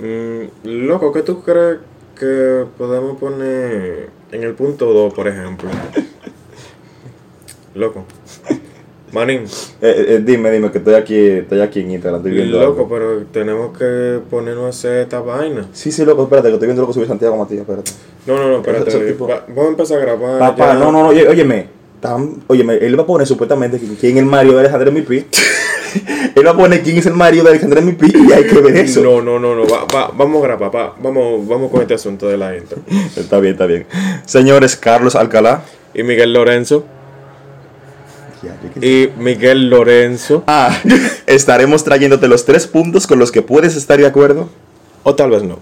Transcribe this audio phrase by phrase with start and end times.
[0.00, 1.78] Mm, loco, ¿qué tú crees
[2.18, 5.68] que podemos poner en el punto 2, por ejemplo?
[7.74, 8.04] loco.
[9.12, 9.44] Manín.
[9.80, 12.88] Eh, eh, dime, dime, que estoy aquí, estoy aquí en Instagram, estoy viendo Loco, algo.
[12.88, 15.68] pero tenemos que ponernos a hacer esta vaina.
[15.72, 17.92] Sí, sí, loco, espérate, que estoy viendo lo que subió Santiago Matías, espérate.
[18.26, 18.88] No, no, no, espérate.
[18.90, 20.38] Ese tipo- Va- vamos a empezar a grabar.
[20.40, 20.74] Papá, ya.
[20.74, 21.68] no, no, no, oye, óyeme,
[22.00, 25.26] tan- óyeme, él va a poner supuestamente que- quién es el Mario de Alexander MP.
[26.34, 28.76] él va a poner quién es el Mario de Alexander MP y hay que ver
[28.76, 29.02] eso.
[29.02, 29.62] No, no, no, no.
[29.66, 30.94] va- va- vamos a grabar, pa.
[31.00, 32.78] Vamos, vamos con este asunto de la intro.
[33.16, 33.86] Está bien, está bien.
[34.26, 35.62] Señores, Carlos Alcalá.
[35.94, 36.84] Y Miguel Lorenzo.
[38.80, 40.44] Y Miguel Lorenzo.
[40.46, 40.76] Ah,
[41.26, 44.48] estaremos trayéndote los tres puntos con los que puedes estar de acuerdo.
[45.02, 45.58] O tal vez no.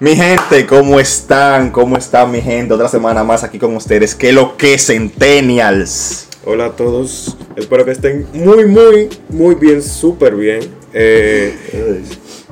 [0.00, 1.70] Mi gente, ¿cómo están?
[1.70, 2.72] ¿Cómo están, mi gente?
[2.72, 4.14] Otra semana más aquí con ustedes.
[4.14, 6.26] ¿Qué lo que, Centennials?
[6.46, 7.36] Hola a todos.
[7.54, 10.60] Espero que estén muy, muy, muy bien, súper bien.
[10.94, 11.54] Eh,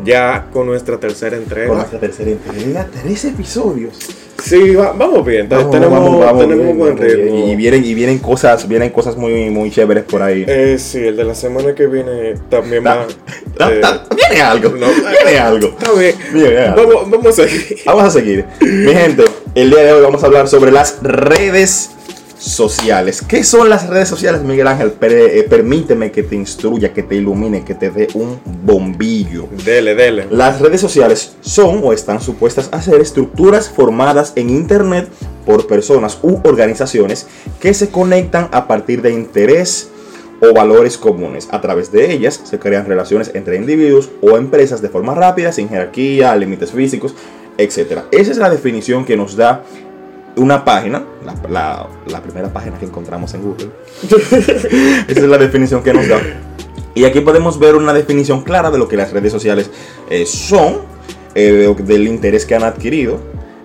[0.05, 1.75] ya con nuestra tercera Con entrega.
[1.75, 3.99] nuestra tercera entrega, tres episodios.
[4.45, 5.49] Sí, va- vamos bien.
[5.49, 7.49] Vamos, tenemos vamos, vamos tenemos bien, buen ritmo.
[7.51, 10.45] Y vienen, y vienen cosas, vienen cosas muy, muy chéveres por ahí.
[10.47, 13.07] Eh, sí, el de la semana que viene también Ta-
[13.59, 13.71] va.
[13.73, 13.81] eh,
[14.29, 14.87] viene algo, no.
[15.25, 15.77] viene algo.
[16.33, 16.71] Viene.
[16.77, 17.79] Vamos, vamos a seguir.
[17.85, 18.45] Vamos a seguir.
[18.61, 21.91] Mi gente, el día de hoy vamos a hablar sobre las redes
[22.39, 23.23] sociales.
[23.27, 24.95] ¿Qué son las redes sociales, Miguel Ángel?
[25.01, 29.49] Eh, permíteme que te instruya, que te ilumine, que te dé un bombillo.
[29.65, 30.27] Dele, dele.
[30.31, 35.09] Las redes sociales son o están supuestas a ser estructuras formadas en Internet
[35.45, 37.27] por personas u organizaciones
[37.61, 39.91] que se conectan a partir de interés
[40.41, 41.49] o valores comunes.
[41.51, 45.69] A través de ellas se crean relaciones entre individuos o empresas de forma rápida, sin
[45.69, 47.15] jerarquía, límites físicos,
[47.57, 48.01] etc.
[48.13, 49.65] Esa es la definición que nos da
[50.37, 53.71] una página, la, la- la primera página que encontramos en Google.
[55.09, 56.21] Esa es la definición que nos da.
[56.95, 59.71] Y aquí podemos ver una definición clara de lo que las redes sociales
[60.11, 60.79] eh, son,
[61.35, 63.19] eh, de- del interés que han adquirido.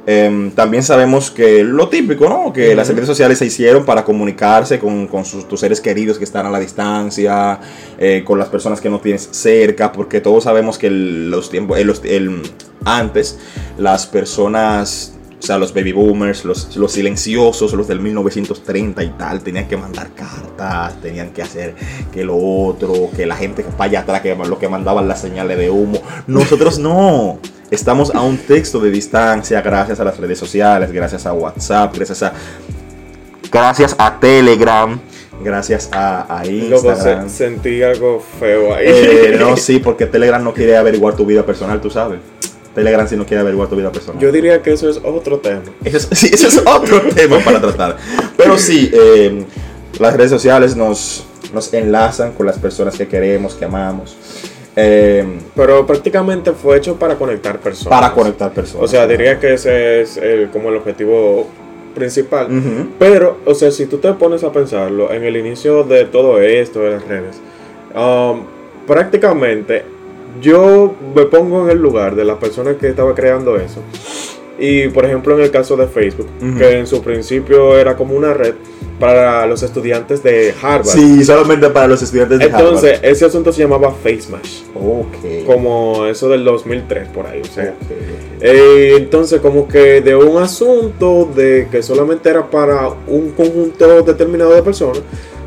[0.06, 2.52] Em, también sabemos que lo típico, ¿no?
[2.52, 6.26] Que las redes sociales se hicieron para comunicarse con, con sus, tus seres queridos que
[6.26, 7.60] están a la distancia,
[7.98, 11.78] eh, con las personas que no tienes cerca, porque todos sabemos que el- los tiempos,
[11.78, 12.42] el-
[12.84, 13.40] antes
[13.78, 15.14] las personas,
[15.44, 19.76] o sea, los baby boomers, los, los silenciosos, los del 1930 y tal, tenían que
[19.76, 21.76] mandar cartas, tenían que hacer
[22.14, 25.58] que lo otro, que la gente para allá atrás, que lo que mandaban las señales
[25.58, 26.02] de humo.
[26.28, 27.40] Nosotros no.
[27.72, 32.24] Estamos a un texto de distancia gracias a las redes sociales, gracias a WhatsApp, gracias
[32.24, 32.34] a
[33.52, 34.98] gracias a Telegram,
[35.44, 37.30] gracias a, a Loco, Instagram.
[37.30, 38.86] se- sentí algo feo ahí.
[38.88, 42.20] Eh, no, sí, porque Telegram no quiere averiguar tu vida personal, tú sabes.
[42.76, 44.22] Telegram sí no quiere averiguar tu vida personal.
[44.22, 45.62] Yo diría que eso es otro tema.
[45.84, 47.98] Eso es, sí, eso es otro tema para tratar.
[48.38, 49.44] Pero sí, eh,
[50.00, 54.18] las redes sociales nos, nos enlazan con las personas que queremos, que amamos,
[54.76, 55.24] eh,
[55.56, 57.90] Pero prácticamente fue hecho para conectar personas.
[58.02, 58.84] para conectar personas.
[58.86, 61.48] O sea, diría que ese es el- como el objetivo
[61.94, 62.48] principal.
[62.48, 62.88] Ujú.
[62.98, 66.80] Pero, o sea, si tú te pones a pensarlo, en el inicio de todo esto
[66.80, 67.36] de las redes,
[67.96, 68.42] um,
[68.88, 69.86] prácticamente
[70.42, 73.82] yo me pongo en el lugar de la persona que estaba creando eso.
[74.60, 76.28] Y, por ejemplo, en el caso de Facebook,
[76.58, 78.54] que en su principio era como una red
[79.00, 80.86] para los estudiantes de Harvard.
[80.86, 84.62] Sí, solamente para los estudiantes de Entonces, ese asunto se llamaba FaceMash.
[84.76, 85.00] Harvard.
[85.00, 85.46] Ok.
[85.46, 87.42] Como eso del 2003, por ahí.
[87.42, 87.74] O sea,
[88.40, 94.54] eh, entonces, como que de un asunto de que solamente era para un conjunto determinado
[94.54, 95.02] de personas,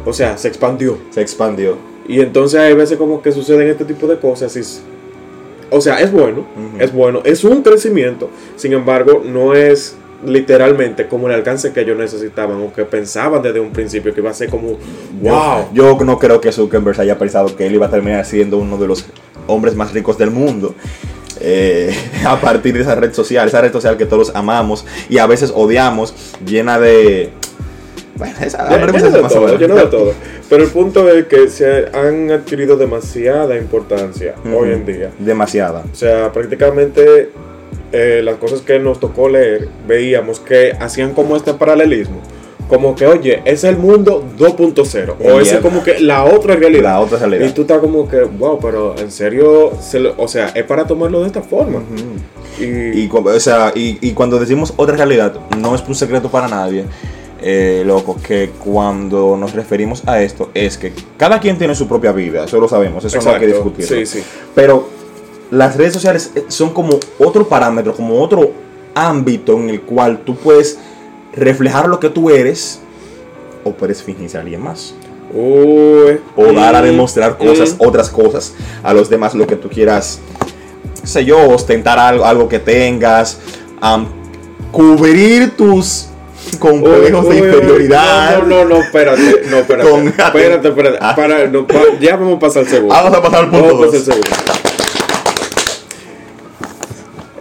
[0.05, 0.99] o sea, se expandió.
[1.11, 1.96] Se expandió.
[2.09, 4.57] Y entonces hay veces como que suceden este tipo de cosas.
[4.57, 4.63] y
[5.71, 6.47] o sea, es bueno,
[6.79, 8.31] es bueno, es un crecimiento.
[8.57, 13.61] Sin embargo, no es literalmente como el alcance que ellos necesitaban o que pensaban desde
[13.61, 14.79] un principio que iba a ser como,
[15.21, 15.67] wow.
[15.73, 18.79] Yo, yo no creo que Zuckerberg haya pensado que él iba a terminar siendo uno
[18.79, 19.07] de los
[19.47, 20.75] hombres más ricos del mundo.
[21.41, 21.95] eh,
[22.27, 25.53] a partir de esa red social, esa red social que todos amamos y a veces
[25.55, 26.15] odiamos,
[26.47, 27.33] llena de...
[28.17, 30.13] Bueno, esa, lleno de todo, lleno de todo.
[30.49, 34.57] Pero el punto es que se han adquirido demasiada importancia Ujú.
[34.59, 35.11] hoy en día.
[35.19, 35.85] Demasiada.
[35.93, 37.31] O sea, prácticamente
[37.93, 42.21] eh, las cosas que nos tocó leer, veíamos que hacían como este paralelismo.
[42.69, 45.15] Como que, oye, es el mundo 2.0.
[45.21, 45.55] O ese Yeah.
[45.59, 46.83] es como que la otra realidad.
[46.83, 47.47] La otra realidad.
[47.47, 50.85] Y tú estás como que, wow, pero en serio, se lo- o sea, es para
[50.85, 51.79] tomarlo de esta forma.
[51.79, 52.65] Ujú.
[52.65, 56.29] Y, Y, cu- o sea, y, y cuando decimos otra realidad, no es un secreto
[56.29, 56.85] para nadie.
[57.49, 62.11] Eh, loco, que cuando nos referimos a esto es que cada quien tiene su propia
[62.11, 63.71] vida, eso lo sabemos, eso no hay que Exacto.
[63.71, 64.07] discutir.
[64.07, 64.25] Sí, sí.
[64.53, 64.89] Pero
[65.53, 68.51] las redes sociales eh, son como otro parámetro, como otro
[68.97, 70.77] ámbito en el cual tú puedes
[71.35, 72.81] reflejar lo que tú eres
[73.63, 74.97] o puedes fingir ser alguien más.
[75.33, 76.19] Uy.
[76.35, 77.87] O dar a demostrar cosas, mm.
[77.87, 80.19] otras cosas a los demás, lo que tú quieras,
[81.05, 83.39] sé yo, ostentar algo, algo que tengas,
[84.73, 86.09] cubrir tus
[86.59, 88.43] complejos Uy, de inferioridad.
[88.43, 89.43] No, no, no, espérate.
[89.51, 89.91] No, espérate.
[89.91, 90.99] Con- espérate, espérate.
[91.01, 91.15] Ah.
[91.17, 92.95] Para, no, pa- ya vamos a pasar al segundo.
[92.95, 94.31] Vamos a pasar al punto Vamos a pasar al segundo.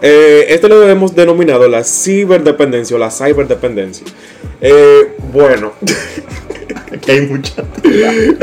[0.02, 4.06] Eh, este lo hemos denominado la ciberdependencia o la cyberdependencia.
[4.62, 5.72] Eh, bueno,
[7.02, 7.64] Que hay mucha.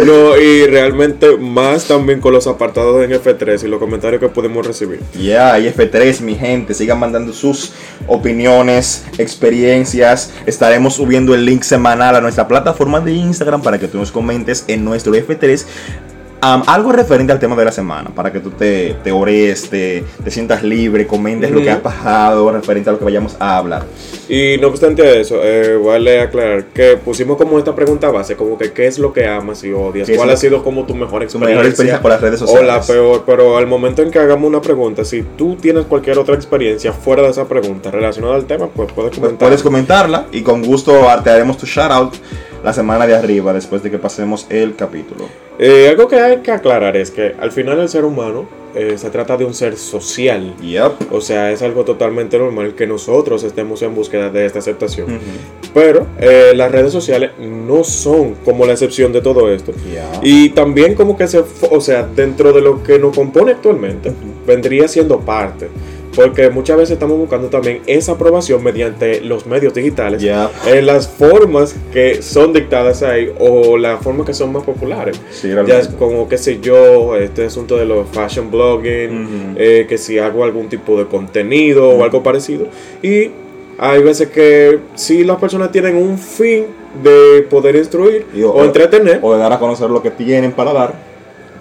[0.05, 4.67] no, y realmente más también con los apartados en F3 y los comentarios que podemos
[4.67, 5.01] recibir.
[5.19, 7.73] Ya, y F3, mi gente, sigan mandando sus
[8.07, 10.33] opiniones, experiencias.
[10.47, 14.65] Estaremos subiendo el link semanal a nuestra plataforma de Instagram para que tú nos comentes
[14.69, 15.65] en nuestro F3
[16.43, 20.05] am, algo referente al tema de la semana, para que tú te, te ores, te,
[20.23, 23.85] te sientas libre, comentes lo que ha pasado referente a lo que vayamos a hablar.
[24.29, 28.73] Y no obstante eso, eh, vale aclarar que pusimos como esta pregunta base, como que
[28.73, 31.21] qué es lo que amas y odias, ¿Qué es cuál ha sido como tu mejor
[31.21, 31.49] Tu experiencia.
[31.57, 32.69] mejor experiencia con las redes O sociales.
[32.69, 36.35] la peor, pero al momento en que hagamos una pregunta, si tú tienes cualquier otra
[36.35, 39.39] experiencia fuera de esa pregunta relacionada al tema, pues puedes Pues comentar.
[39.49, 40.93] puedes comentarla y con gusto
[41.23, 42.15] te haremos tu shout out
[42.63, 45.27] la semana de arriba después de que pasemos el capítulo.
[45.59, 49.11] Eh, algo que hay que aclarar es que al final el ser humano eh, se
[49.11, 50.55] trata de un ser social.
[50.63, 51.13] Yep.
[51.13, 55.13] O sea, es algo totalmente normal que nosotros estemos en búsqueda de esta aceptación.
[55.13, 55.21] Ujú.
[55.75, 59.73] Pero eh, las redes sociales no son como la excepción de todo esto.
[59.93, 60.11] Ya.
[60.23, 64.13] Y también como que se, o sea, dentro de lo que nos compone actualmente,
[64.47, 65.69] vendría siendo parte.
[66.15, 70.51] Porque muchas veces estamos buscando también esa aprobación mediante los medios digitales, Ya.
[70.67, 75.19] en las formas que son dictadas ahí o las formas que son más populares.
[75.31, 79.97] Sí, Ya es como, qué sé yo, este asunto de los fashion blogging, eh, que
[79.97, 82.67] si hago algún tipo de contenido o algo parecido.
[83.03, 83.31] Y
[83.79, 86.67] hay veces que sí las personas tienen un fin
[87.03, 90.53] de poder instruir Y o, o- entretener, o de dar a conocer lo que tienen
[90.53, 90.93] para dar.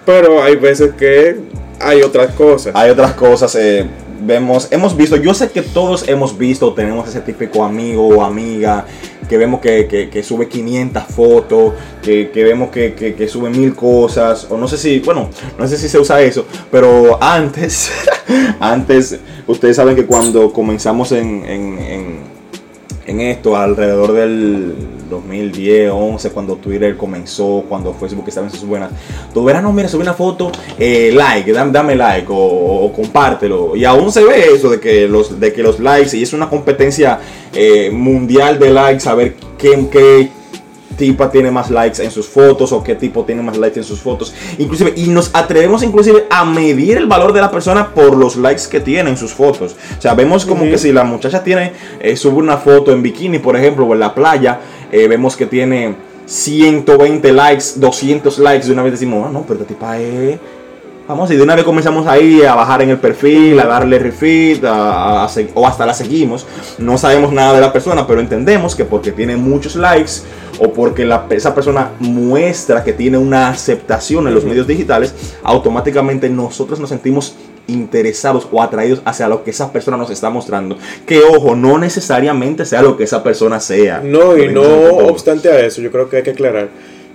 [0.04, 1.36] pero hay veces que
[1.80, 2.74] hay otras cosas.
[2.76, 3.86] Hay otras cosas, eh,
[4.24, 8.84] vemos, hemos visto, yo sé que todos hemos visto, tenemos ese típico amigo o amiga
[9.28, 11.72] que vemos que, que- sube 500 fotos,
[12.02, 12.94] que, que vemos que,
[13.28, 17.22] sube mil cosas, o no sé si, bueno, no sé si se usa eso, pero
[17.22, 17.90] antes,
[18.60, 22.32] antes, ustedes saben que cuando comenzamos en, en- en-
[23.06, 24.74] en esto, alrededor del
[25.12, 28.90] 2010, 11, cuando Twitter comenzó, cuando Facebook estaba en sus buenas,
[29.32, 33.76] tú verás, no, mira, subí una foto, eh, like, dame, dame like o, o compártelo.
[33.76, 36.48] Y aún se ve eso de que los, de que los likes, y es una
[36.48, 37.20] competencia
[37.54, 40.30] eh, mundial de likes, a ver qué, qué
[40.96, 44.00] tipa tiene más likes en sus fotos o qué tipo tiene más likes en sus
[44.00, 44.32] fotos.
[44.58, 48.62] Inclusive, y nos atrevemos inclusive a medir el valor de la persona por los likes
[48.70, 49.76] que tiene en sus fotos.
[49.98, 53.38] O sea, vemos como que si la muchacha tiene, eh, sube una foto en bikini,
[53.38, 54.60] por ejemplo, o en la playa,
[54.92, 55.94] eh, vemos que tiene
[56.26, 60.38] 120 likes, 200 likes, de una vez decimos, ah, no, pero esta tipa es...
[61.08, 64.64] Vamos, y de una vez comenzamos ahí a bajar en el perfil, a darle refit,
[64.64, 66.46] a- o hasta la seguimos.
[66.78, 70.12] No sabemos nada de la persona, pero entendemos que porque tiene muchos likes
[70.60, 75.12] o porque la- esa persona muestra que tiene una aceptación en los medios digitales,
[75.42, 77.34] automáticamente nosotros nos sentimos
[77.68, 80.76] interesados o atraídos hacia lo que esa persona nos está mostrando.
[81.06, 84.00] Que ojo, no necesariamente sea lo que esa persona sea.
[84.04, 84.62] No, y no
[85.08, 86.68] obstante a eso, yo creo que hay que aclarar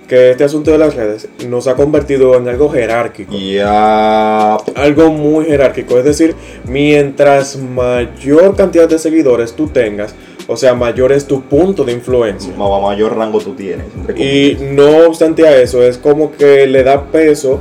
[0.08, 3.34] que este asunto de las redes nos ha convertido en algo jerárquico.
[3.36, 4.54] Ya.
[4.54, 10.14] Algo muy jerárquico, es decir, mientras mayor cantidad de seguidores tú tengas,
[10.46, 12.54] o sea, mayor es tu punto de influencia.
[12.56, 13.84] ma- mayor rango tú tienes.
[14.16, 17.60] Y no obstante a eso, es como que le da peso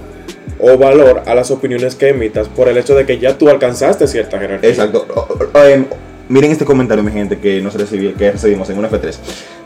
[0.60, 4.08] o valor a las opiniones que emitas por el hecho de que ya tú alcanzaste
[4.08, 4.70] cierta jerarquía.
[4.70, 5.06] Exacto.
[5.54, 5.86] Em,
[6.30, 9.16] miren este comentario, mi gente, que nos recibí, que recibimos en un F3.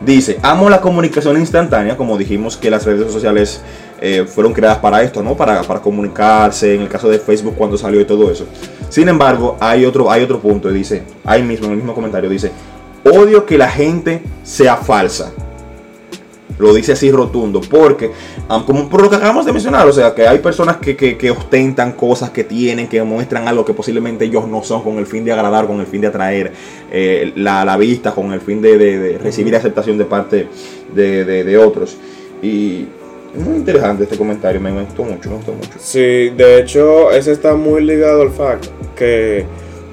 [0.01, 3.61] Dice, amo la comunicación instantánea, como dijimos que las redes sociales
[4.01, 5.35] eh, fueron creadas para esto, ¿no?
[5.35, 8.45] Para, para comunicarse, en el caso de Facebook cuando salió y todo eso.
[8.89, 12.51] Sin embargo, hay otro, hay otro punto, dice, ahí mismo, en el mismo comentario, dice,
[13.05, 15.31] odio que la gente sea falsa.
[16.61, 18.11] Lo dice así rotundo, porque
[18.49, 21.17] um, como por lo que acabamos de mencionar, o sea, que hay personas que, que-
[21.17, 25.05] que ostentan cosas que tienen, que muestran algo que posiblemente ellos no son, con el
[25.07, 26.51] fin de agradar, con el fin de atraer
[26.91, 30.47] eh, la, la vista, con el fin de, de- de recibir aceptación de parte
[30.93, 31.97] de, de- de otros.
[32.43, 32.85] Y
[33.35, 35.69] es muy interesante este comentario, me gustó mucho, me gustó mucho.
[35.79, 38.65] Sí, de hecho, ese está muy ligado al fact
[38.95, 39.45] que,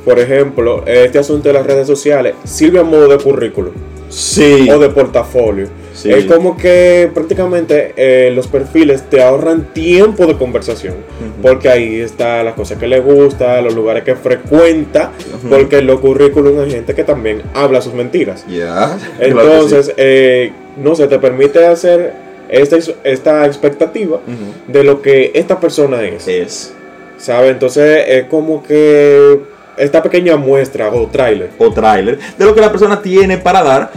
[0.04, 3.72] por ejemplo, este asunto de las redes sociales sirve a modo de currículum.
[4.08, 4.68] Sí.
[4.70, 5.68] o de portafolio.
[5.98, 6.12] Sí.
[6.12, 10.94] Es como que prácticamente eh, los perfiles te ahorran tiempo de conversación.
[11.42, 15.10] Porque ahí está las cosas que le gusta, los lugares que frecuenta.
[15.50, 18.46] Porque en los currículum hay gente que también habla sus mentiras.
[18.46, 18.96] Ya.
[19.18, 22.12] Entonces, eh, no sé, te permite hacer
[22.48, 24.20] esta, esta expectativa
[24.68, 26.28] de lo que esta persona es.
[26.28, 26.74] es.
[27.16, 27.48] ¿Sabe?
[27.48, 29.40] Entonces es como que
[29.76, 31.50] esta pequeña muestra o tráiler.
[31.58, 33.90] O tráiler de lo que la persona tiene para dar.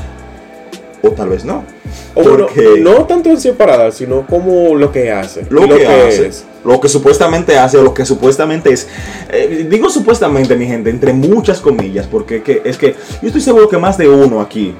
[1.04, 1.64] O tal vez no.
[2.14, 5.46] Porque- no tanto en sí para dar, sino como lo que hace.
[5.50, 6.46] lo, y que, hace, es.
[6.66, 8.88] lo que supuestamente hace o lo que supuestamente es.
[9.30, 13.70] Eh, digo supuestamente, mi gente, entre muchas comillas, porque que- es que yo estoy seguro
[13.70, 14.74] que más de uno aquí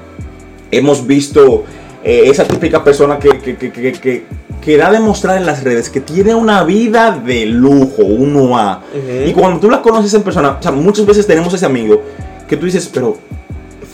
[0.70, 1.64] hemos visto
[2.04, 4.22] eh, esa típica persona que, que, que, que, que-
[4.60, 8.78] que da a demostrar en las redes que tiene una vida de lujo, uno a
[8.94, 9.28] Ujú.
[9.28, 12.00] Y cuando tú la conoces en persona, o sea, muchas veces tenemos ese amigo
[12.48, 13.16] que tú dices, pero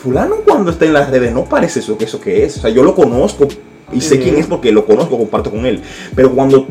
[0.03, 2.59] fulano cuando está en las redes no parece eso que eso que es.
[2.59, 3.49] O sea, yo lo conozco
[3.93, 5.83] y sé quién es porque lo conozco, comparto con él.
[6.15, 6.67] Pero cuando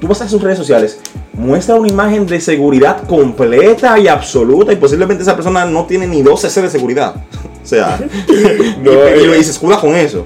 [0.00, 1.00] tú vas a sus redes sociales,
[1.32, 6.22] muestra una imagen de seguridad completa y absoluta y posiblemente esa persona no tiene ni
[6.22, 7.14] dos cc de seguridad.
[7.66, 7.98] O sea,
[8.80, 10.24] No, y, y eh, lo dices, escuda con eso.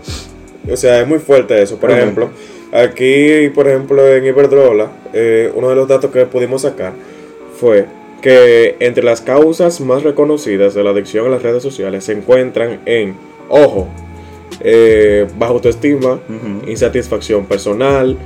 [0.71, 1.78] O sea, es muy fuerte eso.
[1.78, 2.28] Por ejemplo,
[2.71, 6.92] aquí, por ejemplo, en Iberdrola, eh, uno de los datos que pudimos sacar
[7.59, 7.87] fue
[8.21, 12.81] que entre las causas más reconocidas de la adicción a las redes sociales se encuentran
[12.87, 13.15] en,
[13.49, 13.89] ojo,
[14.61, 16.21] eh, baja autoestima,
[16.67, 18.17] insatisfacción personal,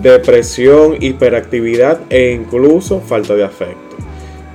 [0.00, 3.96] depresión, hiperactividad e incluso falta de afecto.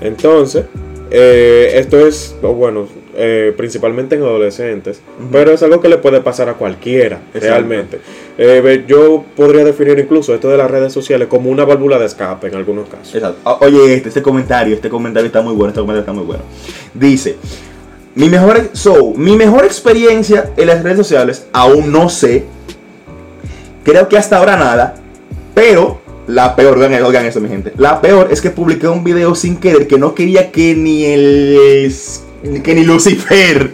[0.01, 0.65] Entonces,
[1.11, 5.01] eh, esto es, bueno, eh, principalmente en adolescentes,
[5.31, 7.47] pero es algo que le puede pasar a cualquiera, Exacto.
[7.47, 7.99] realmente.
[8.39, 12.47] Eh, yo podría definir incluso esto de las redes sociales como una válvula de escape
[12.47, 13.15] en algunos casos.
[13.15, 13.57] Exacto.
[13.61, 16.43] Oye, este, este comentario, este comentario está muy bueno, este comentario está muy bueno.
[16.93, 17.37] Dice,
[18.13, 22.45] mi mejor, so, mi mejor experiencia en las redes sociales, aún no sé,
[23.83, 24.95] creo que hasta ahora nada,
[25.55, 29.33] pero la peor, oigan, oigan esto mi gente, la peor es que publiqué un video
[29.33, 31.95] sin querer que no quería que ni el...
[32.63, 33.71] que ni Lucifer,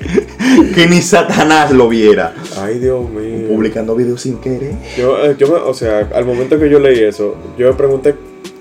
[0.76, 2.34] que ni Satanás lo viera.
[2.62, 3.48] Ay, Dios mío.
[3.50, 4.74] Publicando videos sin querer.
[4.98, 8.16] Yo, eh, yo me- o sea, al momento que yo leí eso, yo me pregunté,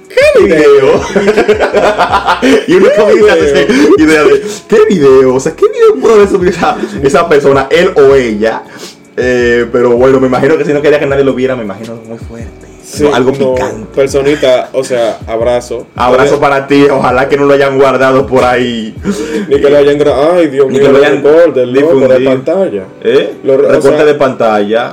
[0.09, 1.00] ¿Qué video?
[2.66, 5.35] y uno comienza a hacer idea de ¿qué video?
[5.35, 8.62] O sea, ¿qué video pudo haber subido esa, esa persona, él o ella?
[9.16, 11.97] Eh, pero bueno, me imagino que si no quería que nadie lo viera, me imagino
[12.07, 12.62] muy fuerte.
[12.92, 13.87] Sí, algo no, picante.
[13.94, 15.87] Personita, o sea, abrazo.
[15.96, 18.94] Abrazo para ti, ojalá que no lo hayan guardado por ahí.
[19.49, 20.34] Ni que lo hayan grabado.
[20.34, 22.84] Ay, Dios Ni mío, que lo hayan loco, de pantalla.
[23.02, 23.34] ¿Eh?
[23.46, 24.92] O sea- de pantalla.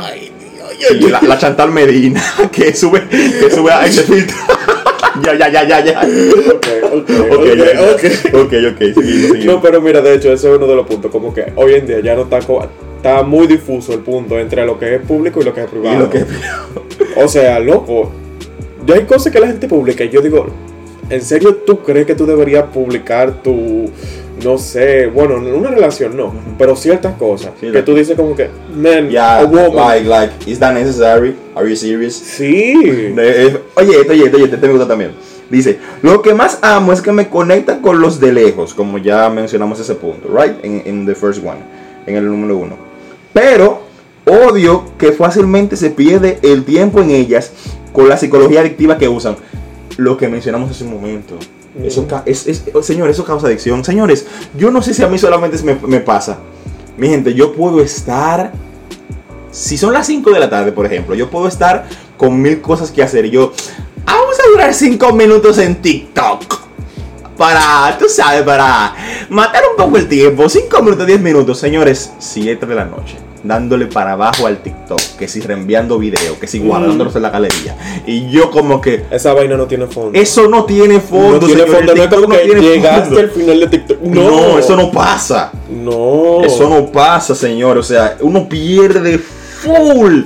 [0.79, 4.37] Sí, la, la Chantal Medina que sube, que sube a ese filtro.
[5.23, 6.01] ya, ya, ya, ya, ya.
[6.01, 7.81] Ok, ok, Ok, ya, ya.
[7.81, 8.35] ok.
[8.35, 9.45] ok, ok, seguimos, seguimos.
[9.45, 11.11] No, pero mira, de hecho, ese es uno de los puntos.
[11.11, 12.39] Como que hoy en día ya no está,
[12.99, 15.95] está muy difuso el punto entre lo que es público y lo que es privado.
[15.95, 16.25] Y lo que
[17.15, 18.11] O sea, loco,
[18.85, 20.47] ya hay cosas que la gente publica y yo digo,
[21.09, 23.89] ¿en serio tú crees que tú deberías publicar tu,
[24.43, 28.49] no sé, bueno, una relación no, pero ciertas cosas Sí, que tú dices como que,
[28.75, 29.75] man, Yeah, a woman.
[29.75, 31.35] like, like, is that necessary?
[31.55, 32.13] Are you serious?
[32.15, 32.73] Sí.
[33.17, 35.11] Eh, Oye, esto, oye, esto, oye, este me gusta también.
[35.49, 39.29] Dice, lo que más amo es que me conecta con los de lejos, como ya
[39.29, 40.53] mencionamos ese punto, right?
[40.63, 41.57] En the first one,
[42.05, 42.88] en el número uno.
[43.33, 43.81] Pero
[44.25, 47.51] odio que fácilmente se pierde el tiempo en ellas
[47.93, 49.35] con la psicología adictiva que usan.
[49.97, 51.35] Lo que mencionamos hace un momento.
[51.83, 53.83] Eso, es, es- oh, eso causa adicción.
[53.85, 54.25] Señores,
[54.57, 56.39] yo no sé si a mí solamente me, me pasa.
[56.97, 58.51] Mi gente, yo puedo estar
[59.51, 62.91] si son las 5 de la tarde, por ejemplo, yo puedo estar con mil cosas
[62.91, 63.51] que hacer y yo,
[64.05, 66.58] vamos a durar 5 minutos en TikTok.
[67.39, 68.93] Para, tú sabes, para
[69.29, 70.49] matar un poco el tiempo.
[70.49, 73.15] 5 minutos, 10 minutos, señores, 7 de la noche.
[73.41, 77.77] Dándole para abajo al TikTok, que si reenviando video, que si guardándolos en la galería.
[78.05, 80.19] Y yo como que, Esa vaina no tiene fondo.
[80.19, 81.39] eso no tiene fondo.
[81.39, 83.19] no tiene señor, fondo, no es como que tiene llegaste fondo.
[83.21, 84.01] al final de TikTok.
[84.01, 85.53] No, No, eso no pasa.
[85.69, 86.41] No.
[86.43, 87.77] Eso no pasa, señor.
[87.77, 90.23] O sea, uno pierde full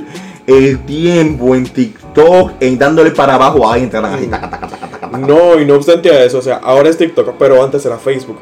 [0.47, 4.15] el tiempo en TikTok, en dándole para abajo a Instagram.
[4.15, 4.82] así, taca, taca, taca.
[5.19, 8.37] No, y no obstante a eso, o sea, ahora es TikTok, pero antes era Facebook.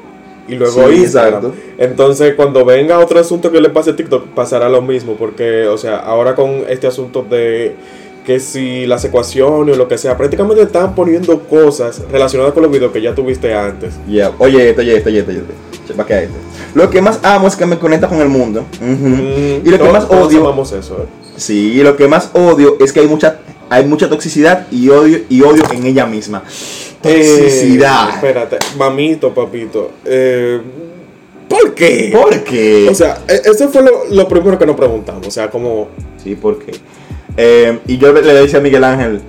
[0.47, 1.45] Y luego Sí, Instagram.
[1.45, 1.53] exacto.
[1.77, 5.15] Entonces, cuando venga otro asunto que le pase a TikTok, pasará lo mismo.
[5.15, 7.75] Porque, o sea, ahora con este asunto de
[8.25, 12.71] que si las ecuaciones o lo que sea, prácticamente están poniendo cosas relacionadas con los
[12.71, 13.93] videos que ya tuviste antes.
[14.07, 14.31] Yeah.
[14.39, 16.27] Oye, esto, oye, esto, oye, esto, oye.
[16.73, 18.65] Lo que más amo es que me conecta con el mundo.
[18.81, 19.07] Ujú.
[19.09, 20.41] Mm, Y lo que más odio.
[20.41, 21.05] amamos eso, eh.
[21.37, 23.39] Sí, y lo que más odio es que hay mucha,
[23.71, 26.43] hay mucha toxicidad y odio, y odio en ella misma.
[27.03, 28.09] Eh, Toxicidad.
[28.15, 29.91] espérate, mamito, papito.
[30.05, 30.59] Eh,
[31.47, 32.09] ¿Por qué?
[32.13, 32.87] ¿Por qué?
[32.91, 35.25] O sea, e- eso fue lo, lo primero que nos preguntamos.
[35.25, 35.87] O sea, como.
[36.21, 36.73] Sí, ¿por qué?
[37.37, 39.21] Eh, y yo le decía a Miguel Ángel,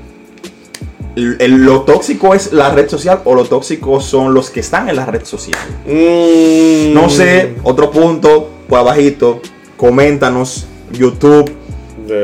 [1.14, 4.88] el- el- ¿lo tóxico es la red social o lo tóxico son los que están
[4.88, 5.58] en la red social?
[5.86, 9.40] mm, No sé, otro punto, por abajito,
[9.76, 11.50] coméntanos, YouTube,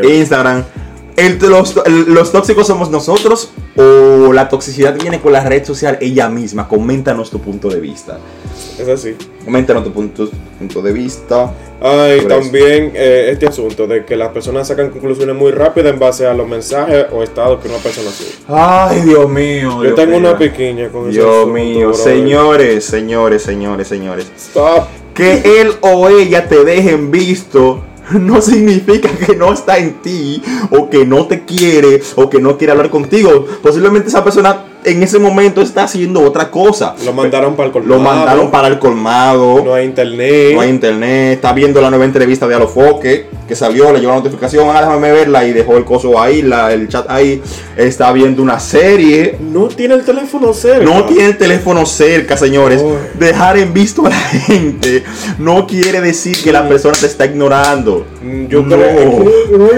[0.02, 0.64] Instagram.
[1.18, 1.38] El-
[2.14, 6.68] los, tóxicos somos nosotros o la toxicidad viene con la red social ella misma.
[6.68, 8.18] Coméntanos tu punto de vista.
[8.78, 9.16] Es así.
[9.44, 11.52] Coméntanos tu punto, punto de vista.
[11.80, 16.26] Ay, también eh, este asunto de que las personas sacan conclusiones muy rápidas en base
[16.26, 18.28] a los mensajes o estados que una persona sube.
[18.48, 19.82] Ay, Dios mío.
[19.84, 22.04] Yo tengo una pequeña con ese Dios asunto, mío, brother.
[22.04, 24.26] señores, señores, señores, señores.
[24.36, 24.84] Stop.
[25.14, 27.82] Que él o ella te dejen visto
[28.20, 32.56] no significa que no está en ti o que no te quiere o que no
[32.56, 33.46] quiere hablar contigo.
[33.62, 36.94] Posiblemente esa persona en ese momento está haciendo otra cosa.
[37.04, 37.94] Lo mandaron para el colmado.
[37.96, 39.62] Lo mandaron para el colmado.
[39.64, 40.54] No hay internet.
[40.54, 44.18] No hay internet, está viendo la nueva entrevista de Alofoque que salió, le llegó la
[44.18, 47.40] notificación, ah, déjame verla y dejó el coso ahí, la- el chat ahí,
[47.78, 50.84] está viendo una serie, No tiene el teléfono cerca.
[50.84, 52.82] no tiene el teléfono cerca, señores.
[52.82, 52.96] Uy.
[53.18, 55.02] Dejar en visto a la gente
[55.38, 58.04] no quiere decir que la persona te está ignorando.
[58.22, 59.24] Mm, Yo no, creo.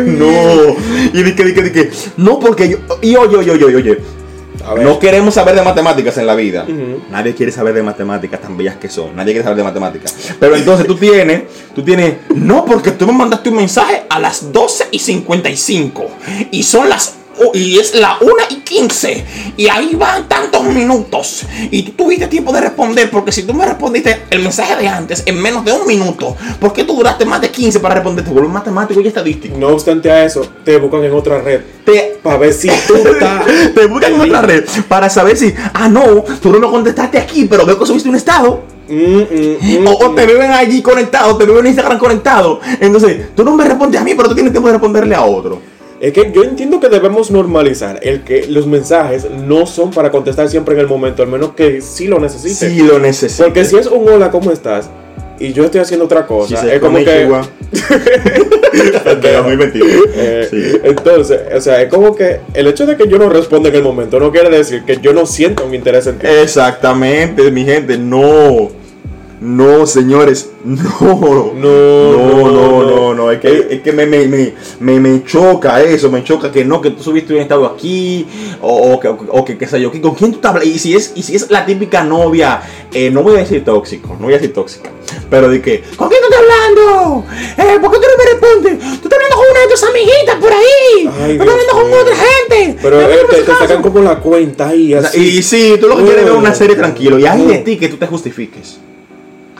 [0.04, 0.76] no.
[1.14, 3.98] Y di que, di que, di que, no, porque yo, y oye, oye, oye, oye.
[4.76, 6.66] No queremos saber de matemáticas en la vida.
[7.10, 9.14] Nadie quiere saber de matemáticas tan bellas que son.
[9.16, 10.14] Nadie quiere saber de matemáticas.
[10.38, 11.42] Pero entonces tú tienes,
[11.74, 16.10] tú tienes, no, porque tú me mandaste un mensaje a las 12 y 55.
[16.50, 17.16] Y son las,
[17.54, 19.24] y es la 1 y 15.
[19.56, 21.44] Y ahí van tantos minutos.
[21.70, 25.22] Y tú tuviste tiempo de responder, porque si tú me respondiste el mensaje de antes
[25.26, 28.24] en menos de un minuto, ¿por qué tú duraste más de 15 para responder?
[28.24, 29.56] Te vuelves matemático y estadístico.
[29.58, 31.60] No obstante a eso, te buscan en otra red.
[31.84, 33.44] Te, Para ver si tú estás.
[33.74, 37.46] te buscan en otra red para saber si, ah, no, tú no me contestaste aquí,
[37.46, 38.62] pero veo que subiste un estado.
[38.88, 42.60] Mm, mm, mm, O, o te ven allí conectado, te ven en Instagram conectado.
[42.80, 45.60] Entonces, tú no me respondes a mí, pero tú tienes tiempo de responderle a otro.
[46.00, 50.48] Es que yo entiendo que debemos normalizar el que los mensajes no son para contestar
[50.48, 52.70] siempre en el momento, al menos que sí lo necesite.
[52.70, 53.46] Si lo necesitas.
[53.46, 54.88] Porque si es un hola, ¿cómo estás?
[55.38, 56.72] Y yo estoy haciendo otra cosa.
[56.72, 57.28] es como que.
[59.20, 59.86] Pero muy mentira.
[60.14, 60.80] Eh, Sí.
[60.84, 63.82] Entonces, o sea, es como que el hecho de que yo no responda en el
[63.82, 66.26] momento no quiere decir que yo no siento mi interés en ti.
[66.26, 67.98] Exactamente, mi gente.
[67.98, 68.70] No.
[69.40, 70.50] No, señores.
[70.64, 70.74] No.
[71.00, 73.30] No, No, no, no, no.
[73.30, 76.10] Es que, es que me, me, me, me, me choca eso.
[76.10, 78.26] Me choca que no, que tú subiste un estado aquí.
[78.60, 79.90] O, o que, o que, qué sé yo.
[79.90, 80.74] ¿Con quién tú estás hablando?
[80.74, 82.60] Y si es, y si es la típica novia.
[82.92, 84.08] eh, no voy a decir tóxico.
[84.18, 84.90] No voy a decir tóxica.
[85.30, 85.82] Pero de que.
[85.96, 87.24] ¿Con quién tú estás hablando?
[87.56, 89.00] Eh, ¿Por qué tú no me respondes?
[89.00, 91.04] Tú estás hablando con una de tus amiguitas por ahí.
[91.04, 92.78] Tú estás hablando con otra gente.
[92.82, 95.38] Pero eh, te, sacan como la cuenta y así.
[95.38, 97.18] Y sí, tú lo que quieres es ver una serie tranquilo.
[97.18, 98.78] Y hay de ti que tú te justifiques.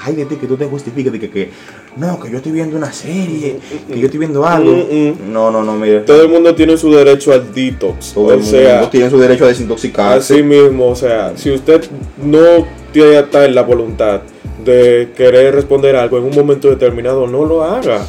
[0.02, 1.12] Hay de ti que tú te justifiques.
[1.12, 1.50] De que, que
[1.96, 3.58] no, que yo estoy viendo una serie.
[3.88, 4.72] Que yo estoy viendo algo.
[4.72, 5.32] Mm, mm.
[5.32, 6.00] No, no, no, mire.
[6.00, 8.12] Todo el mundo tiene su derecho al detox.
[8.14, 10.34] Todo o el mundo sea, tiene su derecho a desintoxicarse.
[10.34, 11.84] así mismo, o sea, si usted
[12.22, 14.22] no tiene tal la voluntad
[14.64, 18.04] de querer responder algo en un momento determinado, no lo haga.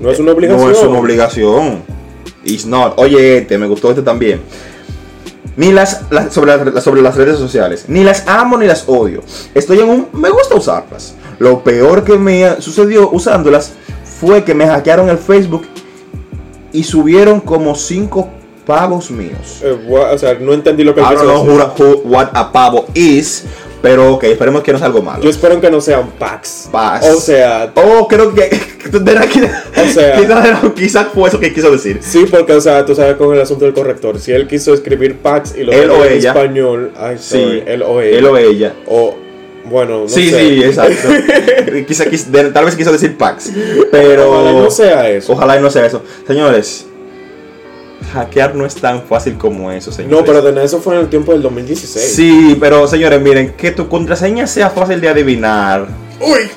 [0.00, 0.66] No es una obligación.
[0.66, 1.82] No es una obligación.
[2.44, 2.94] It's not.
[2.96, 4.40] Oye, este, me gustó este también.
[5.56, 7.84] Ni las, las- sobre, las, sobre las redes sociales.
[7.88, 9.22] Ni las amo ni las odio.
[9.54, 10.08] Estoy en un.
[10.12, 11.14] Me gusta usarlas.
[11.38, 13.72] Lo peor que me sucedió usándolas
[14.20, 15.66] fue que me hackearon el Facebook
[16.72, 18.28] y subieron como cinco
[18.66, 19.60] pavos míos.
[19.62, 19.78] Eh,
[20.12, 23.44] o sea, no entendí lo que I don't know what a pavo is.
[23.84, 25.22] Pero ok, esperemos que no sea algo malo.
[25.22, 26.70] Yo espero que no sean packs.
[26.72, 27.06] Packs.
[27.06, 28.48] O sea, Oh, creo que.
[28.90, 29.42] ¿verdad que-
[29.82, 30.18] O sea-
[30.74, 31.98] quizás, fue eso que quiso decir.
[32.00, 34.18] sí, porque, o sea, tú sabes con el asunto del corrector.
[34.18, 36.30] Si él quiso escribir packs y lo Él o en ella.
[36.30, 38.18] español, ay, Sí, él o ella.
[38.18, 38.72] Él o ella.
[38.86, 39.16] O,
[39.66, 40.38] bueno, no sí, sé.
[40.40, 41.08] sí, exacto.
[41.86, 43.50] Quizá- quizá- tal vez quiso decir Pax.
[43.90, 44.30] Pero.
[44.32, 45.32] Ojalá no sea eso.
[45.34, 46.02] Ojalá y no sea eso.
[46.26, 46.86] Señores,
[48.14, 50.18] hackear no es tan fácil como eso, señores.
[50.18, 52.14] No, pero eso fue en el tiempo del 2016.
[52.14, 55.86] Sí, pero señores, miren, que tu contraseña sea fácil de adivinar.
[56.20, 56.50] Uy.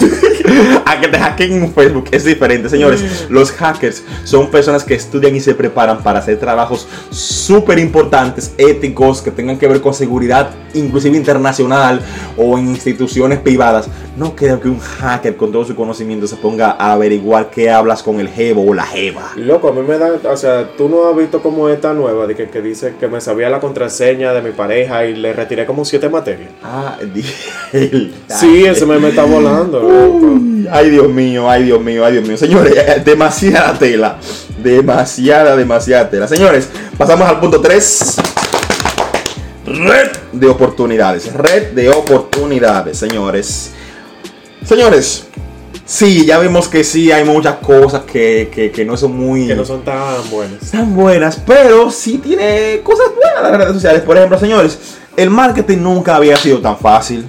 [0.86, 3.26] A que te hackeen en Facebook es diferente, señores.
[3.28, 9.22] Los hackers son personas que estudian y se preparan para hacer trabajos súper importantes, éticos,
[9.22, 12.00] que tengan que ver con seguridad, inclusive internacional
[12.36, 13.88] o en instituciones privadas.
[14.14, 18.02] No creo que un hacker con todo su conocimiento se ponga a averiguar qué hablas
[18.02, 19.30] con el jevo o la jeva.
[19.36, 22.34] Loco, a mí me da, o sea, tú no has visto como esta nueva de
[22.34, 25.86] que, que dice que me sabía la contraseña de mi pareja y le retiré como
[25.86, 26.50] siete materias.
[26.62, 26.98] Ah,
[27.72, 29.80] el- Sí, ese me, me está volando.
[29.80, 32.36] Uy, Ay, Dios mío, ay, Dios mío, ay, Dios mío.
[32.36, 32.74] Señores,
[33.06, 34.18] demasiada tela.
[34.62, 36.28] Demasiada, demasiada tela.
[36.28, 38.16] Señores, pasamos al punto 3.
[39.64, 41.32] Red de oportunidades.
[41.32, 43.72] Red de oportunidades, señores.
[44.64, 45.26] Señores,
[45.84, 49.46] sí, ya vimos que sí, hay muchas cosas que, que- que no son muy...
[49.48, 50.70] Que no son tan buenas.
[50.70, 54.02] tan buenas, pero sí tiene cosas buenas las redes sociales.
[54.02, 54.78] Por ejemplo, señores,
[55.16, 57.26] el marketing nunca había sido tan fácil.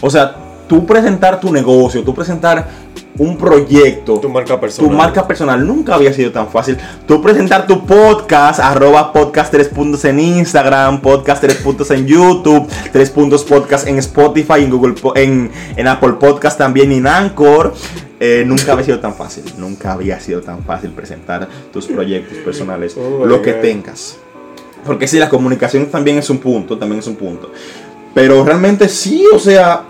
[0.00, 0.36] O sea,
[0.68, 2.68] tú presentar tu negocio, tú presentar
[3.16, 4.90] un proyecto, Tu marca personal.
[4.90, 6.76] tu marca personal nunca había sido tan fácil.
[7.06, 12.66] Tú presentar tu podcast, arroba podcast 3 puntos en Instagram, podcast 3 puntos en YouTube,
[12.92, 17.72] 3 puntos podcast en Spotify, en Google, en, en Apple Podcast también y en Anchor.
[18.18, 22.96] Eh, nunca había sido tan fácil, nunca había sido tan fácil presentar tus proyectos personales,
[22.96, 24.16] Oh, lo que tengas.
[24.84, 27.52] Porque sí, la comunicación también es un punto, también es un punto.
[28.12, 29.82] Pero realmente sí, o sea,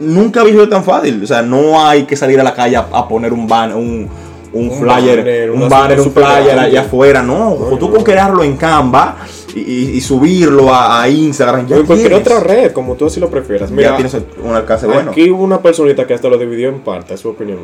[0.00, 1.22] nunca había sido tan fácil.
[1.22, 4.08] O sea, no hay que salir a la calle a, a poner un banner, un,
[4.52, 7.22] un, Un flyer, banner, un banner, un flyer allá afuera.
[7.22, 7.94] No, Ay, tú no.
[7.94, 9.16] con crearlo en Canva
[9.54, 11.66] y, subirlo a, a Instagram.
[11.66, 13.70] Ya O en cualquier tienes, otra red, como tú así lo prefieras.
[13.70, 15.10] ya Mira, tienes un alcance bueno.
[15.10, 17.58] Aquí hubo una personita que hasta lo dividió en parte, su opinión.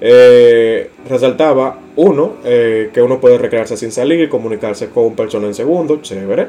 [0.00, 5.54] Eh, resaltaba, uno, eh, que uno puede recrearse sin salir y comunicarse con personas en
[5.54, 6.48] segundo, chévere.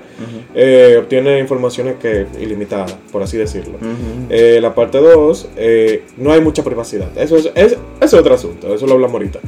[0.54, 3.78] Eh, obtiene informaciones que ilimitadas, por así decirlo.
[4.30, 5.50] La parte 2,
[6.18, 7.10] no hay mucha privacidad.
[7.18, 9.40] Eso es, es, eso es otro asunto, eso lo hablamos ahorita.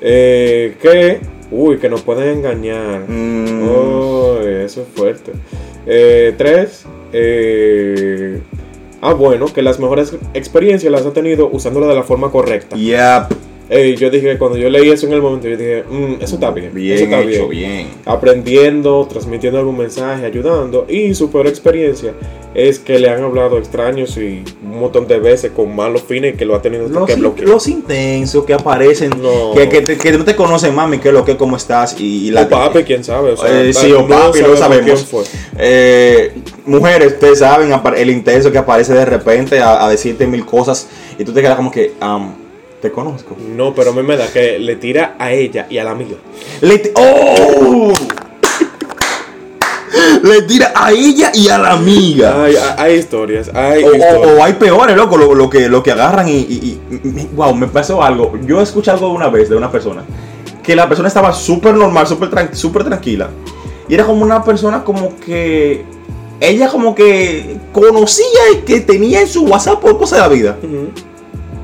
[0.00, 3.08] Que, uy, que nos pueden engañar.
[3.08, 3.68] Mm.
[3.68, 5.32] Oh, eso es fuerte.
[6.36, 6.84] Tres,
[9.04, 12.76] ah, bueno, que las mejores experiencias las ha tenido usándola de la forma correcta.
[12.76, 13.36] Yep,
[13.70, 16.50] Eh, yo dije, cuando yo leí eso en el momento, yo dije, "Mm, eso está
[16.50, 16.66] bien.
[16.66, 17.70] eso bien está hecho, bien.
[17.70, 17.86] bien.
[18.04, 20.86] Aprendiendo, transmitiendo algún mensaje, ayudando.
[20.88, 22.12] Y su peor experiencia
[22.54, 26.44] es que le han hablado extraños y un montón de veces con malos fines que
[26.44, 27.48] lo ha tenido Los, que bloquear.
[27.48, 29.54] los intensos que aparecen, No.
[29.54, 31.98] que, que, te- que no te conocen, mami, que lo que, cómo estás.
[31.98, 33.32] Y, y O papi, quién sabe.
[33.32, 35.24] O sea, Eh, sí, o papi, no sabemos quién fue.
[35.58, 36.32] Eh,
[36.66, 40.86] mujeres, ustedes saben el intenso que aparece de repente a, a decirte mil cosas
[41.18, 42.43] y tú te quedas como que, am,
[42.84, 43.34] te conozco.
[43.56, 46.16] No, pero a mí me da que le tira a ella y a la amiga.
[46.60, 47.94] Le ¡Oh!
[50.22, 52.44] Le tira a ella y a la amiga.
[52.44, 54.32] Hay, hay, historias, hay O, historias.
[54.38, 57.68] o hay peores, loco, lo, lo que, lo que agarran y, y- y- Wow, me
[57.68, 58.34] pasó algo.
[58.46, 60.02] Yo escuché algo una vez de una persona.
[60.62, 63.30] Que la persona estaba súper normal, súper súper tranquila.
[63.88, 65.84] Y era como una persona como que...
[66.38, 70.56] Ella como que conocía y que tenía en su WhatsApp por cosas de la vida.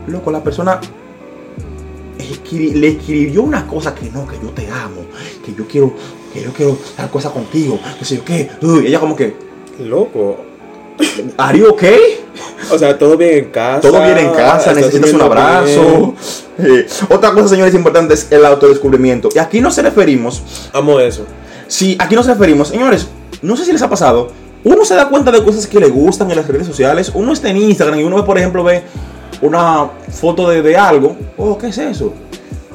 [0.07, 0.81] Loco, la persona
[2.59, 5.03] le escribió una cosa que no, que yo te amo,
[5.45, 5.95] que yo quiero,
[6.33, 8.51] que yo quiero tal cosa contigo, que sé yo qué.
[8.63, 9.35] Uy, ella como que,
[9.79, 10.51] Loco.
[11.39, 12.21] ¿Are you okay?
[12.71, 13.81] O sea, todo bien en casa.
[13.81, 16.15] Todo bien en casa, necesitas un abrazo.
[16.59, 19.31] Eh, otra cosa, señores, importante es el autodescubrimiento.
[19.35, 21.25] Y aquí no se referimos, Amo eso.
[21.69, 23.09] si aquí nos referimos, señores,
[23.41, 24.31] no sé si les ha pasado,
[24.63, 27.49] uno se da cuenta de cosas que le gustan en las redes sociales, uno está
[27.49, 28.83] en Instagram y uno, por ejemplo, ve
[29.41, 32.13] una foto de, de algo, oh, ¿qué es eso?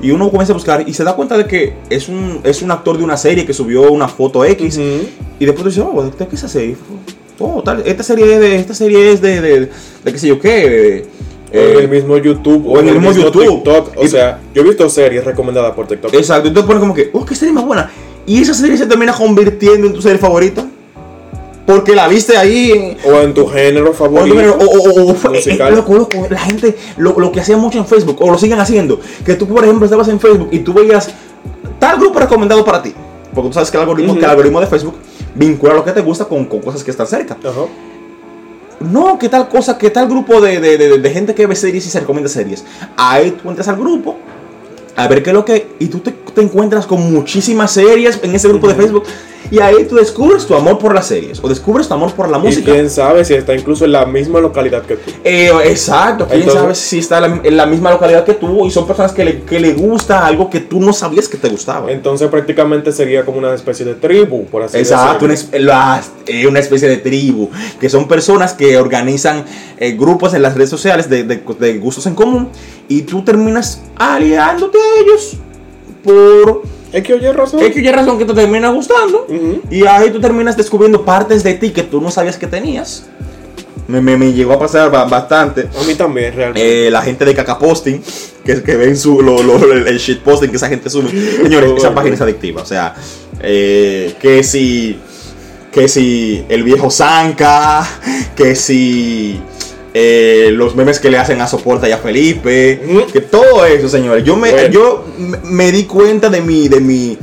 [0.02, 2.72] Y uno comienza a buscar y se da cuenta de que es un, es un
[2.72, 6.12] actor de una serie que subió una foto X y después tú dices, oh, ¿de
[6.12, 6.76] qué es esa serie?
[7.40, 9.60] Oh, tal, esta serie es de, esta serie es de, de,
[10.04, 11.06] de qué sé yo qué.
[11.54, 12.68] O en eh, el mismo YouTube.
[12.68, 13.48] o en el mismo YouTube.
[13.64, 13.94] TikTok.
[13.98, 16.14] O Y- sea, yo he visto series recomendadas por TikTok.
[16.14, 17.90] Exacto, entonces pones como que, oh, qué serie más buena.
[18.26, 20.66] Y esa serie se termina convirtiendo en tu serie favorita.
[21.66, 24.36] Porque la viste ahí en, O en tu género favorito.
[24.60, 25.14] o- o- o-
[25.50, 25.74] musical.
[26.30, 29.48] la gente lo, lo que hacía mucho en Facebook, o lo siguen haciendo, que tú,
[29.48, 31.10] por ejemplo, estabas en Facebook y tú veías
[31.80, 32.94] tal grupo recomendado para ti.
[33.34, 34.96] Porque tú sabes que el algoritmo, que el algoritmo de Facebook
[35.34, 37.36] vincula lo que te gusta con, con cosas que están cerca.
[37.44, 37.66] Ajá.
[38.80, 41.86] No, que tal cosa, que tal grupo de, de- de- de gente que ve series
[41.88, 42.64] y se recomienda series.
[42.96, 44.18] Ahí tú entras al grupo,
[44.96, 45.68] a ver qué es lo que.
[45.80, 49.04] Y tú te, te encuentras con muchísimas series en ese grupo de Facebook.
[49.52, 51.44] Y ahí tú descubres tu amor por las series.
[51.44, 52.72] O descubres tu amor por la Y música.
[52.72, 55.12] quién sabe si está incluso en la misma localidad que tú.
[55.24, 58.66] Eh, exacto, quién Entonces- sabe si está en la, en la misma localidad que tú
[58.66, 61.50] y son personas que le, que le gusta algo que tú no sabías que te
[61.50, 61.92] gustaba.
[61.92, 65.58] Entonces prácticamente sería como una especie de tribu, por así Exacto, una, decirlo.
[65.58, 69.46] es- las- eh, una especie de tribu, que son personas que organizan
[69.78, 72.50] eh, grupos en las redes sociales de, de- de gustos en común
[72.88, 75.38] y tú terminas aliándote a ellos
[76.04, 76.64] por
[76.96, 77.60] Es que oye razón.
[77.62, 79.28] X y razón que te termina gustando
[79.70, 83.06] y ahí tú terminas descubriendo partes de ti que tú no sabías que tenías.
[83.88, 85.68] Me, me- me llegó a pasar ba- bastante.
[85.80, 86.88] A mí también, realmente.
[86.88, 88.02] Eh, la gente de caca posting
[88.44, 91.10] que, que ven su, lo, lo- el, shit posting que esa gente sube.
[91.10, 92.64] Señores, esa página es adictiva.
[92.64, 92.96] O sea,
[93.42, 94.98] eh, que si.
[95.72, 97.86] Que si el viejo Zanca.
[98.36, 99.40] Que si.
[99.98, 102.82] Eh, los memes que le hacen a Soporta y a Felipe.
[103.14, 104.26] Que todo eso, señores.
[104.26, 104.70] Yo me, Bueno.
[104.70, 106.68] yo me- me di cuenta de mi.
[106.68, 107.18] De mi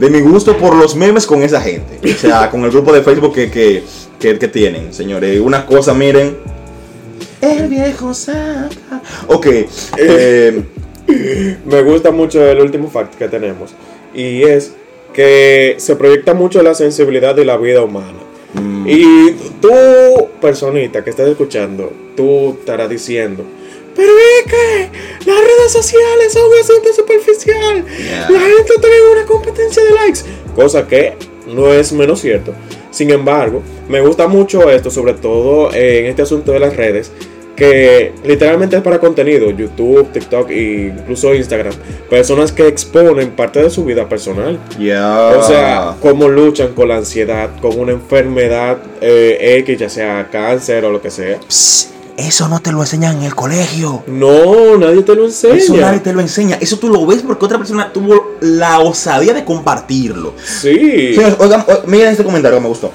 [0.00, 1.98] de mi gusto por los memes con esa gente.
[2.10, 3.82] O sea, con el grupo de Facebook que, que,
[4.18, 5.38] que, que tienen, señores.
[5.40, 6.36] Una cosa, miren.
[7.40, 9.46] El viejo saca Ok.
[9.98, 10.62] eh,
[11.66, 13.70] Me gusta mucho el último fact que tenemos.
[14.14, 14.72] Y es
[15.12, 18.18] que se proyecta mucho la sensibilidad de la vida humana.
[18.54, 19.70] Mm, Y tú,
[20.40, 23.44] personita que estás escuchando, tú estarás diciendo,
[23.94, 24.90] pero es que
[25.28, 27.84] las redes sociales son un asunto superficial.
[27.84, 28.30] Yeah.
[28.30, 30.20] La gente tiene una competencia de likes.
[30.54, 31.14] Cosa que
[31.48, 32.54] no es menos cierto.
[32.90, 37.10] Sin embargo, me gusta mucho esto, sobre todo en este asunto de las redes,
[37.58, 41.74] que literalmente es para contenido, YouTube, TikTok e incluso Instagram.
[42.08, 44.60] Personas que exponen parte de su vida personal.
[44.78, 50.84] O sea, cómo luchan con la ansiedad, con una enfermedad eh, X, ya sea cáncer
[50.84, 51.40] o lo que sea.
[51.48, 54.04] Psst, eso no te lo enseñan en el colegio.
[54.06, 55.54] No, nadie te lo enseña.
[55.54, 56.58] Eso nadie te lo enseña.
[56.60, 60.34] Eso tú lo ves porque otra persona tuvo la osadía de compartirlo.
[60.44, 61.16] Sí.
[61.38, 62.92] Oigan, miren este comentario que me gustó.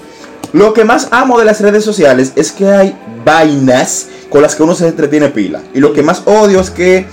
[0.54, 4.62] Lo que más amo de las redes sociales es que hay vainas con las que
[4.62, 5.62] uno se entretiene pila.
[5.74, 7.08] Y lo que más odio es que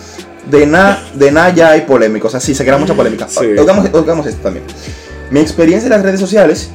[0.50, 2.28] de nada de nada ya hay polémica.
[2.28, 3.26] O sea, sí, se crea mucha polémica.
[3.28, 3.46] Sí.
[3.46, 4.64] Oigamos, oigamos esto también.
[5.30, 6.70] Mi experiencia en las redes sociales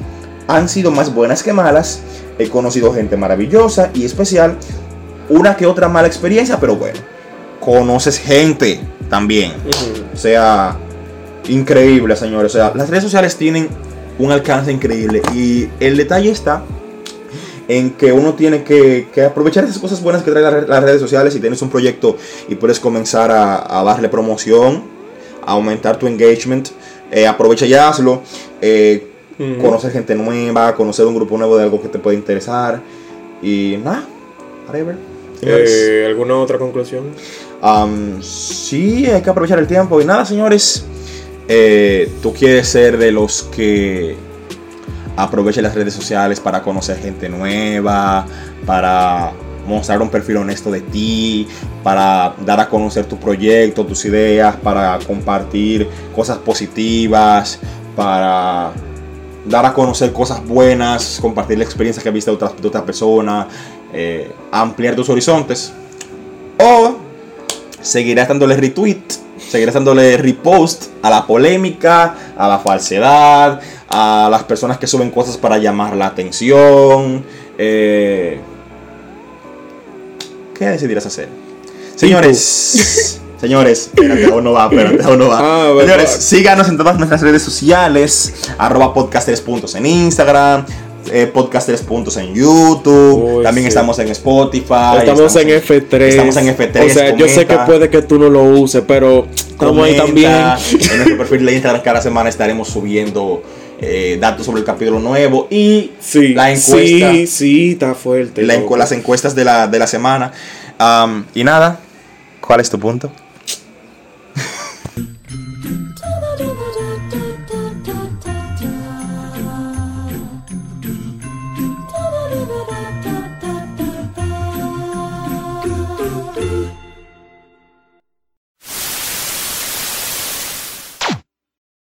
[0.48, 2.00] han sido más buenas que malas.
[2.38, 4.56] He conocido gente maravillosa y especial.
[5.28, 6.98] Una que otra mala experiencia, pero bueno.
[7.60, 9.52] Conoces gente también.
[10.12, 10.76] O sea,
[11.48, 12.52] increíble, señores.
[12.54, 13.68] O sea, las redes sociales tienen
[14.18, 15.22] un alcance increíble.
[15.34, 16.62] Y el detalle está
[17.68, 20.82] en que uno tiene que, que aprovechar esas cosas buenas que traen las re- las
[20.82, 21.34] redes sociales.
[21.34, 22.16] Si tienes un proyecto
[22.48, 24.84] y puedes comenzar a, a darle promoción,
[25.44, 26.68] a aumentar tu engagement,
[27.10, 28.22] eh, aprovecha y hazlo.
[28.60, 29.12] Eh.
[29.60, 32.80] Conocer gente nueva, conocer un grupo nuevo de algo que te puede interesar.
[33.42, 34.02] Y nada,
[34.66, 34.96] whatever.
[35.42, 37.02] Eh, ¿Alguna otra conclusión?
[38.22, 40.00] Sí, hay que aprovechar el tiempo.
[40.00, 40.86] Y nada, señores.
[41.48, 44.16] Eh, Tú quieres ser de los que
[45.16, 48.26] aprovechen las redes sociales para conocer gente nueva,
[48.66, 49.32] para
[49.66, 51.48] mostrar un perfil honesto de ti,
[51.82, 57.58] para dar a conocer tu proyecto, tus ideas, para compartir cosas positivas,
[57.96, 58.72] para
[59.44, 62.84] dar a conocer cosas buenas, compartir la experiencia que has visto de otras de otra
[62.84, 63.48] persona,
[63.92, 65.72] eh, ampliar tus horizontes.
[66.58, 66.96] O
[67.80, 69.02] seguirás dándole retweet,
[69.56, 75.38] seguirás dándole repost a la polémica, a la falsedad, a las personas que suben cosas
[75.38, 77.24] para llamar la atención.
[77.56, 78.38] eh,
[80.54, 81.30] ¿Qué decidirás hacer?
[81.94, 85.38] Señores, señores, espérate, aún no va, espérate, aún no va.
[85.42, 85.74] Ah.
[85.80, 90.66] Señores, síganos en todas nuestras redes sociales, arroba podcast 3 puntos en Instagram,
[91.12, 93.68] eh, podcast 3 puntos en YouTube, Uy, también sí.
[93.68, 94.98] estamos en Spotify.
[94.98, 96.00] estamos en F3.
[96.02, 96.86] Estamos en F3.
[96.86, 97.66] O sea, yo sé que comenta.
[97.66, 100.30] puede que tú no lo uses, pero estamos ahí también.
[100.32, 100.58] Comenta.
[100.92, 103.42] En nuestro perfil de Instagram cada semana estaremos subiendo
[103.80, 108.42] eh, datos sobre el capítulo nuevo y Sí, la encuesta, sí, sí, está fuerte.
[108.42, 108.76] la loco.
[108.76, 110.32] las encuestas de la, de la semana.
[111.34, 111.80] Y nada,
[112.40, 113.10] ¿cuál es tu punto?